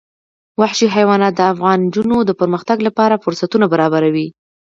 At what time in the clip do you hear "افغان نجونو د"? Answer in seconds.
1.53-2.31